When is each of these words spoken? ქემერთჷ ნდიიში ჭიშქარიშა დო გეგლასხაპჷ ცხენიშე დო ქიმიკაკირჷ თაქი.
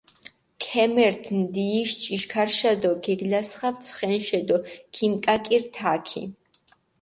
ქემერთჷ 0.63 1.29
ნდიიში 1.41 1.95
ჭიშქარიშა 2.03 2.73
დო 2.81 2.91
გეგლასხაპჷ 3.03 3.81
ცხენიშე 3.85 4.39
დო 4.47 4.57
ქიმიკაკირჷ 4.93 5.69
თაქი. 5.75 6.23